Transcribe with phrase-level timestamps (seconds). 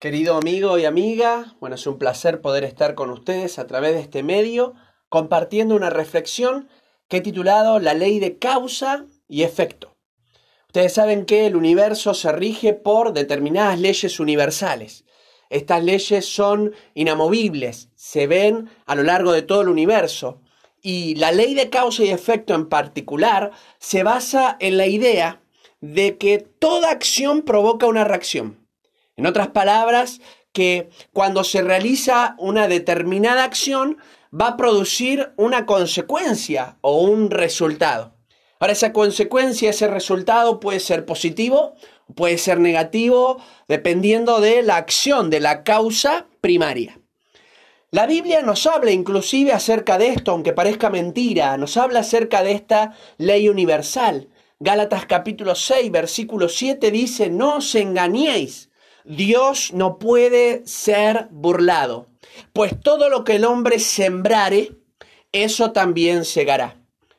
[0.00, 4.00] Querido amigo y amiga, bueno, es un placer poder estar con ustedes a través de
[4.00, 4.74] este medio
[5.08, 6.68] compartiendo una reflexión
[7.08, 9.96] que he titulado La ley de causa y efecto.
[10.68, 15.04] Ustedes saben que el universo se rige por determinadas leyes universales.
[15.50, 20.40] Estas leyes son inamovibles, se ven a lo largo de todo el universo.
[20.80, 25.42] Y la ley de causa y efecto en particular se basa en la idea
[25.80, 28.57] de que toda acción provoca una reacción.
[29.18, 30.20] En otras palabras,
[30.52, 33.98] que cuando se realiza una determinada acción
[34.32, 38.14] va a producir una consecuencia o un resultado.
[38.60, 41.74] Ahora, esa consecuencia, ese resultado puede ser positivo,
[42.14, 47.00] puede ser negativo, dependiendo de la acción, de la causa primaria.
[47.90, 52.52] La Biblia nos habla inclusive acerca de esto, aunque parezca mentira, nos habla acerca de
[52.52, 54.28] esta ley universal.
[54.60, 58.67] Gálatas capítulo 6, versículo 7 dice, no os engañéis,
[59.08, 62.08] Dios no puede ser burlado,
[62.52, 64.72] pues todo lo que el hombre sembrare,
[65.32, 66.76] eso también segará.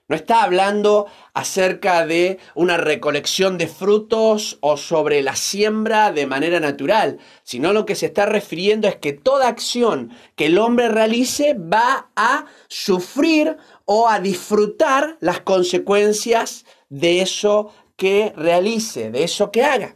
[0.07, 6.59] No está hablando acerca de una recolección de frutos o sobre la siembra de manera
[6.59, 11.55] natural, sino lo que se está refiriendo es que toda acción que el hombre realice
[11.55, 19.63] va a sufrir o a disfrutar las consecuencias de eso que realice, de eso que
[19.63, 19.95] haga.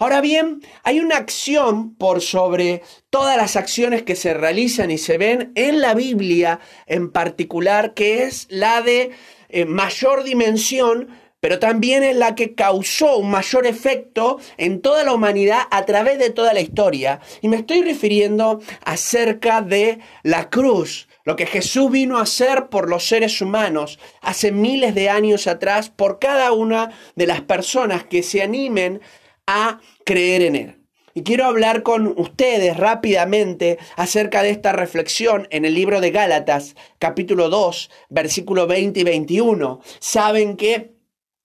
[0.00, 5.18] Ahora bien, hay una acción por sobre todas las acciones que se realizan y se
[5.18, 9.10] ven en la Biblia en particular, que es la de
[9.50, 11.08] eh, mayor dimensión,
[11.40, 16.18] pero también es la que causó un mayor efecto en toda la humanidad a través
[16.18, 17.20] de toda la historia.
[17.42, 22.88] Y me estoy refiriendo acerca de la cruz, lo que Jesús vino a hacer por
[22.88, 28.22] los seres humanos hace miles de años atrás, por cada una de las personas que
[28.22, 29.02] se animen
[29.50, 30.76] a creer en Él.
[31.12, 36.76] Y quiero hablar con ustedes rápidamente acerca de esta reflexión en el libro de Gálatas,
[37.00, 39.80] capítulo 2, versículo 20 y 21.
[39.98, 40.99] Saben que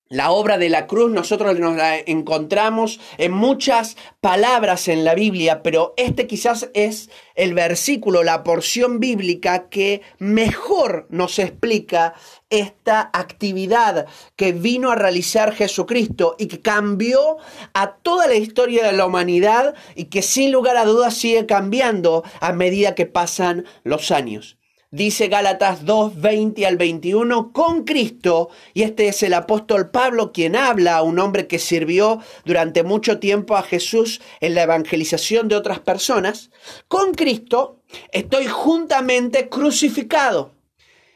[0.10, 5.64] la obra de la cruz nosotros nos la encontramos en muchas palabras en la Biblia,
[5.64, 12.14] pero este quizás es el versículo, la porción bíblica que mejor nos explica
[12.52, 14.06] esta actividad
[14.36, 17.38] que vino a realizar Jesucristo y que cambió
[17.74, 22.24] a toda la historia de la humanidad y que sin lugar a dudas sigue cambiando
[22.42, 24.58] a medida que pasan los años.
[24.95, 30.56] Dice Gálatas 2, 20 al 21, con Cristo, y este es el apóstol Pablo quien
[30.56, 35.79] habla, un hombre que sirvió durante mucho tiempo a Jesús en la evangelización de otras
[35.79, 36.50] personas,
[36.88, 37.81] con Cristo
[38.13, 40.53] estoy juntamente crucificado.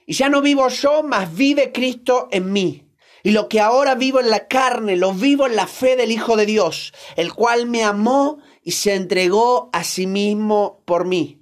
[0.06, 2.84] Y ya no vivo yo, mas vive Cristo en mí.
[3.24, 6.36] Y lo que ahora vivo en la carne, lo vivo en la fe del Hijo
[6.36, 11.39] de Dios, el cual me amó y se entregó a sí mismo por mí.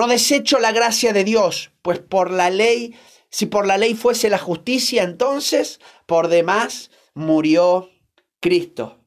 [0.00, 2.94] No desecho la gracia de Dios, pues por la ley,
[3.28, 7.90] si por la ley fuese la justicia, entonces por demás murió
[8.40, 9.04] Cristo.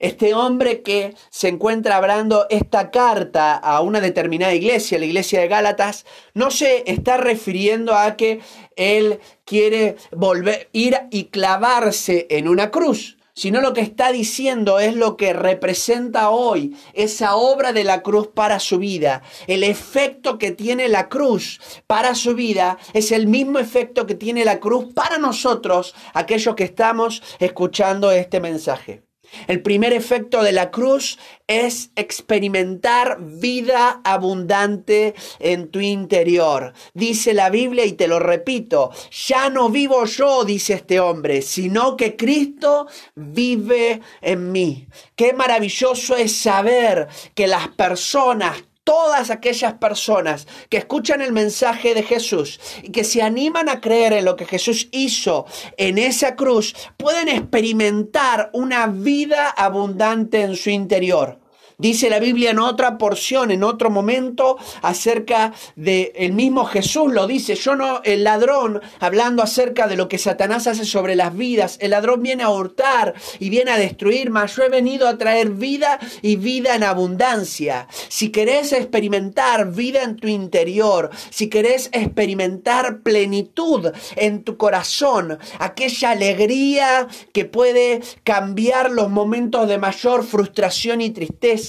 [0.00, 5.46] Este hombre que se encuentra hablando esta carta a una determinada iglesia, la iglesia de
[5.46, 8.40] Gálatas, no se está refiriendo a que
[8.74, 14.94] él quiere volver, ir y clavarse en una cruz sino lo que está diciendo es
[14.94, 19.22] lo que representa hoy esa obra de la cruz para su vida.
[19.46, 24.44] El efecto que tiene la cruz para su vida es el mismo efecto que tiene
[24.44, 29.02] la cruz para nosotros, aquellos que estamos escuchando este mensaje.
[29.46, 36.72] El primer efecto de la cruz es experimentar vida abundante en tu interior.
[36.94, 38.90] Dice la Biblia y te lo repito,
[39.26, 44.86] ya no vivo yo, dice este hombre, sino que Cristo vive en mí.
[45.16, 52.02] Qué maravilloso es saber que las personas todas aquellas personas que escuchan el mensaje de
[52.02, 55.46] Jesús y que se animan a creer en lo que Jesús hizo
[55.76, 61.43] en esa cruz, pueden experimentar una vida abundante en su interior.
[61.76, 67.26] Dice la Biblia en otra porción, en otro momento, acerca de el mismo Jesús lo
[67.26, 67.56] dice.
[67.56, 71.90] Yo no, el ladrón, hablando acerca de lo que Satanás hace sobre las vidas, el
[71.90, 75.98] ladrón viene a hurtar y viene a destruir, mas yo he venido a traer vida
[76.22, 77.88] y vida en abundancia.
[78.08, 86.10] Si querés experimentar vida en tu interior, si querés experimentar plenitud en tu corazón, aquella
[86.10, 91.63] alegría que puede cambiar los momentos de mayor frustración y tristeza,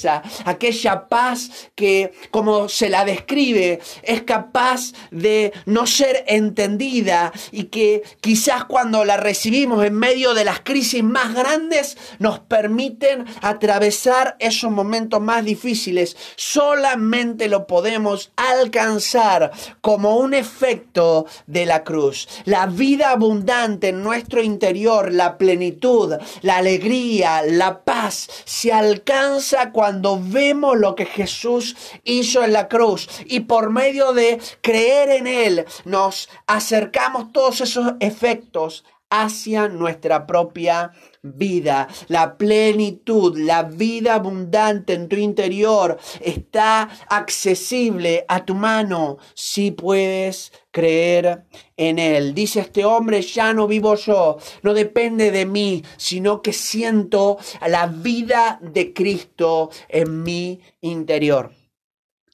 [0.46, 8.04] aquella paz que, como se la describe, es capaz de no ser entendida y que
[8.22, 14.72] quizás cuando la recibimos en medio de las crisis más grandes nos permiten atravesar esos
[14.72, 16.18] momentos más difíciles.
[16.36, 19.52] Solamente lo podemos alcanzar
[19.82, 22.28] como un efecto de la cruz.
[22.46, 29.85] La vida abundante en nuestro interior, la plenitud, la alegría, la paz, se alcanza cuando
[30.32, 35.66] vemos lo que Jesús hizo en la cruz y por medio de creer en Él
[35.86, 38.84] nos acercamos todos esos efectos
[39.22, 40.92] hacia nuestra propia
[41.22, 49.72] vida, la plenitud, la vida abundante en tu interior está accesible a tu mano si
[49.72, 51.46] puedes creer
[51.78, 52.34] en Él.
[52.34, 57.88] Dice este hombre, ya no vivo yo, no depende de mí, sino que siento la
[57.88, 61.65] vida de Cristo en mi interior.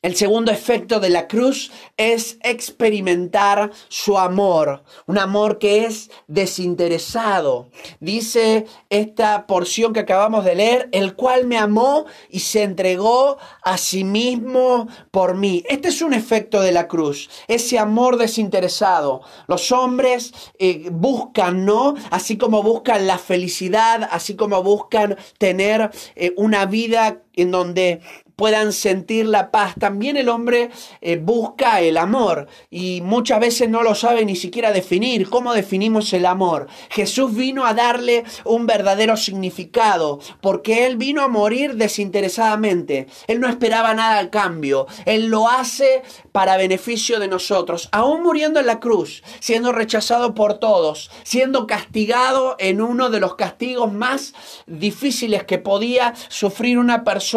[0.02, 7.70] El segundo efecto de la cruz es experimentar su amor, un amor que es desinteresado.
[8.00, 13.78] Dice esta porción que acabamos de leer, el cual me amó y se entregó a
[13.78, 15.64] sí mismo por mí.
[15.70, 19.22] Este es un efecto de la cruz, ese amor desinteresado.
[19.46, 21.94] Los hombres eh, buscan, ¿no?
[22.10, 28.02] Así como buscan la felicidad, así como buscan tener eh, una vida en donde
[28.42, 29.76] puedan sentir la paz.
[29.80, 30.72] También el hombre
[31.02, 35.30] eh, busca el amor y muchas veces no lo sabe ni siquiera definir.
[35.30, 36.68] ¿Cómo definimos el amor?
[36.90, 43.06] Jesús vino a darle un verdadero significado porque Él vino a morir desinteresadamente.
[43.28, 44.88] Él no esperaba nada al cambio.
[45.06, 46.02] Él lo hace
[46.32, 47.90] para beneficio de nosotros.
[47.92, 53.36] Aún muriendo en la cruz, siendo rechazado por todos, siendo castigado en uno de los
[53.36, 54.34] castigos más
[54.66, 57.31] difíciles que podía sufrir una persona.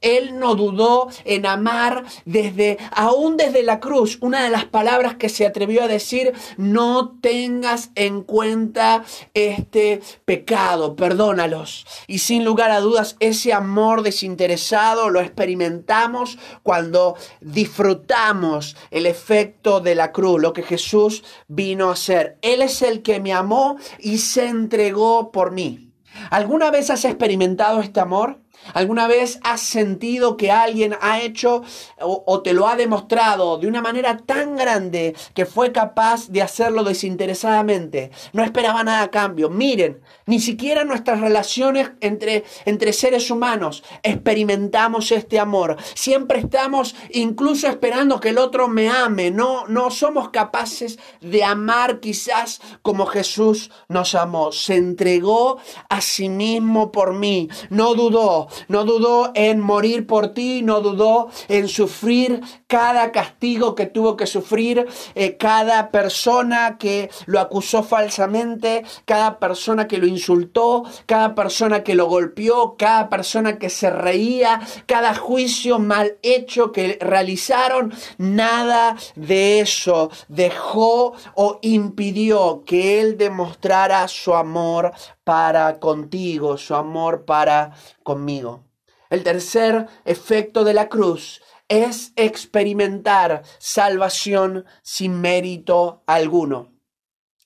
[0.00, 4.18] Él no dudó en amar desde, aún desde la cruz.
[4.20, 9.04] Una de las palabras que se atrevió a decir, no tengas en cuenta
[9.34, 11.86] este pecado, perdónalos.
[12.06, 19.94] Y sin lugar a dudas, ese amor desinteresado lo experimentamos cuando disfrutamos el efecto de
[19.94, 22.38] la cruz, lo que Jesús vino a hacer.
[22.42, 25.88] Él es el que me amó y se entregó por mí.
[26.30, 28.40] ¿Alguna vez has experimentado este amor?
[28.74, 31.62] ¿Alguna vez has sentido que alguien ha hecho
[32.00, 36.84] o, te lo ha demostrado de una manera tan grande que fue capaz de hacerlo
[36.84, 38.10] desinteresadamente?
[38.32, 39.48] No esperaba nada a cambio.
[39.48, 45.76] Miren, ni siquiera nuestras relaciones entre, entre seres humanos experimentamos este amor.
[45.94, 49.30] Siempre estamos incluso esperando que el otro me ame.
[49.30, 54.52] No, no somos capaces de amar quizás como Jesús nos amó.
[54.52, 55.58] Se entregó
[55.88, 57.48] a sí mismo por mí.
[57.70, 63.86] No dudó no dudó en morir por ti, no dudó en sufrir cada castigo que
[63.86, 70.84] tuvo que sufrir, eh, cada persona que lo acusó falsamente, cada persona que lo insultó,
[71.06, 76.98] cada persona que lo golpeó, cada persona que se reía, cada juicio mal hecho que
[77.00, 84.92] realizaron, nada de eso dejó o impidió que él demostrara su amor
[85.28, 87.72] para contigo, su amor para
[88.02, 88.64] conmigo.
[89.10, 96.72] El tercer efecto de la cruz es experimentar salvación sin mérito alguno.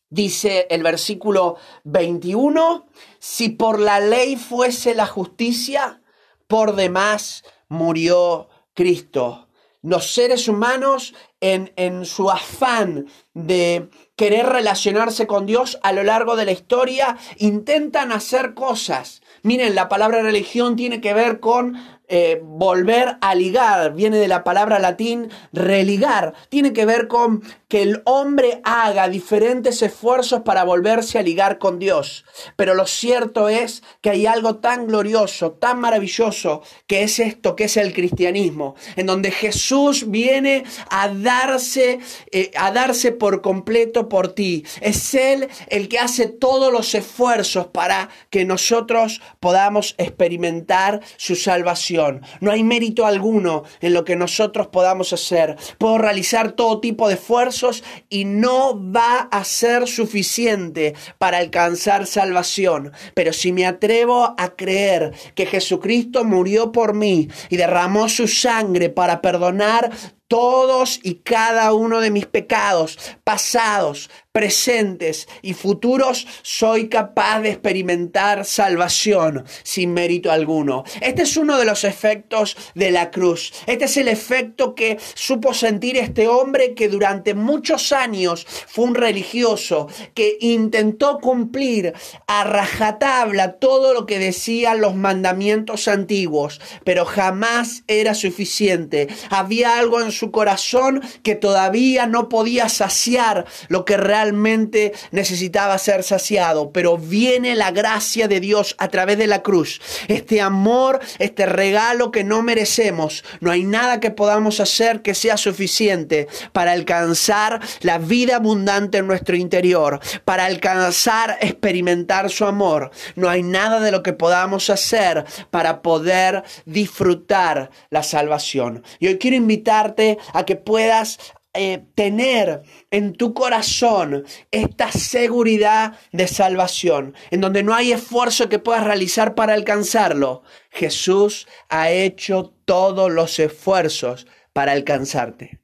[0.08, 2.86] Dice el versículo 21,
[3.18, 6.02] si por la ley fuese la justicia,
[6.46, 9.48] por demás murió Cristo.
[9.82, 16.36] Los seres humanos en, en su afán de querer relacionarse con Dios a lo largo
[16.36, 19.22] de la historia intentan hacer cosas.
[19.42, 21.76] Miren, la palabra religión tiene que ver con
[22.14, 27.80] eh, volver a ligar, viene de la palabra latín religar, tiene que ver con que
[27.80, 32.26] el hombre haga diferentes esfuerzos para volverse a ligar con Dios.
[32.54, 37.64] Pero lo cierto es que hay algo tan glorioso, tan maravilloso, que es esto, que
[37.64, 42.00] es el cristianismo, en donde Jesús viene a darse,
[42.30, 44.66] eh, a darse por completo por ti.
[44.82, 52.01] Es Él el que hace todos los esfuerzos para que nosotros podamos experimentar su salvación.
[52.40, 55.56] No hay mérito alguno en lo que nosotros podamos hacer.
[55.78, 62.92] Puedo realizar todo tipo de esfuerzos y no va a ser suficiente para alcanzar salvación.
[63.14, 68.90] Pero si me atrevo a creer que Jesucristo murió por mí y derramó su sangre
[68.90, 69.90] para perdonar
[70.32, 78.46] todos y cada uno de mis pecados, pasados, presentes y futuros, soy capaz de experimentar
[78.46, 80.84] salvación sin mérito alguno.
[81.02, 83.52] Este es uno de los efectos de la cruz.
[83.66, 88.94] Este es el efecto que supo sentir este hombre que durante muchos años fue un
[88.94, 91.92] religioso, que intentó cumplir
[92.26, 99.08] a rajatabla todo lo que decían los mandamientos antiguos, pero jamás era suficiente.
[99.28, 106.02] Había algo en su corazón que todavía no podía saciar lo que realmente necesitaba ser
[106.02, 109.80] saciado, pero viene la gracia de Dios a través de la cruz.
[110.08, 113.24] Este amor, este regalo que no merecemos.
[113.40, 119.06] No hay nada que podamos hacer que sea suficiente para alcanzar la vida abundante en
[119.06, 122.90] nuestro interior, para alcanzar, experimentar su amor.
[123.16, 128.82] No hay nada de lo que podamos hacer para poder disfrutar la salvación.
[128.98, 130.01] Y hoy quiero invitarte
[130.32, 131.18] a que puedas
[131.54, 138.58] eh, tener en tu corazón esta seguridad de salvación, en donde no hay esfuerzo que
[138.58, 140.44] puedas realizar para alcanzarlo.
[140.70, 145.60] Jesús ha hecho todos los esfuerzos para alcanzarte.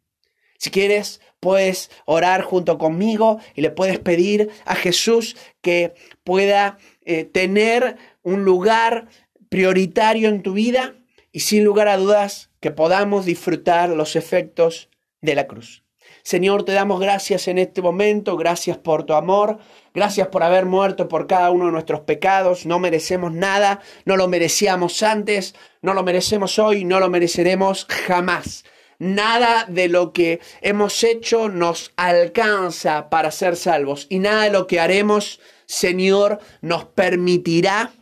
[0.58, 6.76] Si quieres, puedes orar junto conmigo y le puedes pedir a Jesús que pueda
[7.06, 9.08] eh, tener un lugar
[9.48, 10.97] prioritario en tu vida
[11.32, 14.88] y sin lugar a dudas que podamos disfrutar los efectos
[15.20, 15.84] de la cruz.
[16.22, 19.58] Señor, te damos gracias en este momento, gracias por tu amor,
[19.94, 24.28] gracias por haber muerto por cada uno de nuestros pecados, no merecemos nada, no lo
[24.28, 28.64] merecíamos antes, no lo merecemos hoy, no lo mereceremos jamás.
[28.98, 34.66] Nada de lo que hemos hecho nos alcanza para ser salvos y nada de lo
[34.66, 37.92] que haremos, Señor, nos permitirá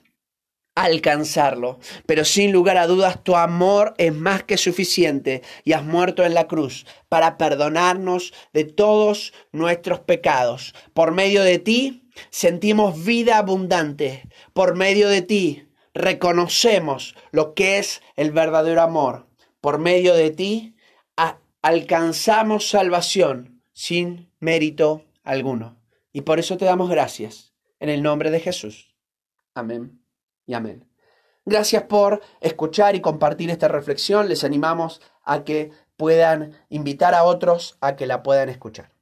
[0.76, 1.80] alcanzarlo.
[2.06, 6.34] Pero sin lugar a dudas, tu amor es más que suficiente y has muerto en
[6.34, 10.74] la cruz para perdonarnos de todos nuestros pecados.
[10.94, 14.28] Por medio de ti sentimos vida abundante.
[14.52, 19.26] Por medio de ti reconocemos lo que es el verdadero amor.
[19.60, 20.76] Por medio de ti
[21.62, 25.80] alcanzamos salvación sin mérito alguno.
[26.12, 27.54] Y por eso te damos gracias.
[27.80, 28.94] En el nombre de Jesús.
[29.54, 30.05] Amén
[30.46, 30.88] y amén.
[31.44, 34.28] Gracias por escuchar y compartir esta reflexión.
[34.28, 38.95] Les animamos a que puedan invitar a otros a que la puedan escuchar.